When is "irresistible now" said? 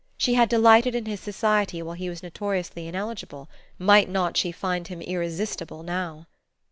4.99-6.25